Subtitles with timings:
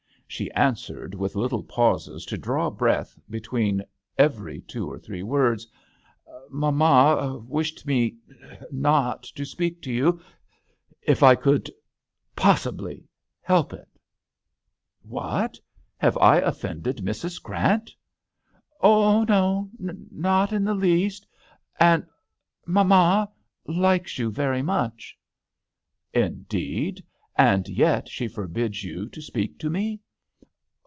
[0.33, 3.83] She answered, with little pauses to draw breath between
[4.17, 5.67] every two or three words:"
[6.49, 8.15] Mamma wished me
[8.71, 10.21] not to speak to you,
[11.01, 11.69] if I could
[12.33, 13.09] possibly
[13.41, 15.51] help it." I 44 THB HOTEL D'ANGLBTERRE.
[15.51, 15.59] "What!
[15.97, 17.93] Have I offended Mrs, Grant?"
[18.55, 21.27] *' Oh, no, not in the least;
[21.77, 22.05] and
[22.65, 23.29] mamma
[23.67, 25.19] likes you very much.""
[26.13, 27.03] Indeed!
[27.35, 29.99] And yet she forbids you to speak to me